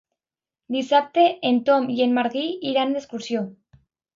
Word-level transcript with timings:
Dissabte 0.75 1.25
en 1.51 1.61
Tom 1.69 1.87
i 1.99 1.99
en 2.07 2.17
Magí 2.17 2.45
iran 2.73 2.97
d'excursió. 2.99 3.45